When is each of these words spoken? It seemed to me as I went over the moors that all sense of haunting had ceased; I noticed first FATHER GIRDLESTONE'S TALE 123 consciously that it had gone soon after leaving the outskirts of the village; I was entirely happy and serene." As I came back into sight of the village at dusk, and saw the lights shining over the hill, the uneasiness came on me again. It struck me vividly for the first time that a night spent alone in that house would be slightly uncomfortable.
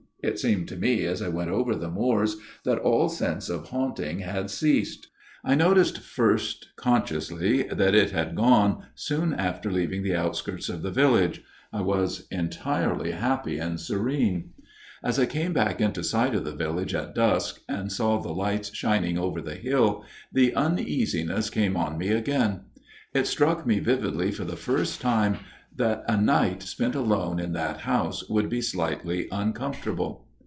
It 0.23 0.37
seemed 0.37 0.67
to 0.67 0.75
me 0.77 1.05
as 1.05 1.19
I 1.23 1.29
went 1.29 1.49
over 1.49 1.73
the 1.73 1.89
moors 1.89 2.37
that 2.63 2.77
all 2.77 3.09
sense 3.09 3.49
of 3.49 3.69
haunting 3.69 4.19
had 4.19 4.51
ceased; 4.51 5.07
I 5.43 5.55
noticed 5.55 5.97
first 5.97 6.67
FATHER 6.79 6.99
GIRDLESTONE'S 7.07 7.27
TALE 7.29 7.37
123 7.39 7.65
consciously 7.73 7.85
that 7.85 7.95
it 7.95 8.11
had 8.11 8.35
gone 8.35 8.83
soon 8.93 9.33
after 9.33 9.71
leaving 9.71 10.03
the 10.03 10.13
outskirts 10.13 10.69
of 10.69 10.83
the 10.83 10.91
village; 10.91 11.41
I 11.73 11.81
was 11.81 12.27
entirely 12.29 13.13
happy 13.13 13.57
and 13.57 13.79
serene." 13.79 14.51
As 15.03 15.17
I 15.17 15.25
came 15.25 15.53
back 15.53 15.81
into 15.81 16.03
sight 16.03 16.35
of 16.35 16.43
the 16.43 16.53
village 16.55 16.93
at 16.93 17.15
dusk, 17.15 17.59
and 17.67 17.91
saw 17.91 18.19
the 18.21 18.29
lights 18.29 18.71
shining 18.75 19.17
over 19.17 19.41
the 19.41 19.55
hill, 19.55 20.05
the 20.31 20.53
uneasiness 20.55 21.49
came 21.49 21.75
on 21.75 21.97
me 21.97 22.09
again. 22.09 22.59
It 23.15 23.25
struck 23.25 23.65
me 23.65 23.79
vividly 23.79 24.29
for 24.29 24.45
the 24.45 24.55
first 24.55 25.01
time 25.01 25.37
that 25.73 26.03
a 26.05 26.17
night 26.19 26.61
spent 26.61 26.95
alone 26.95 27.39
in 27.39 27.53
that 27.53 27.77
house 27.81 28.27
would 28.27 28.49
be 28.49 28.61
slightly 28.61 29.29
uncomfortable. 29.31 30.27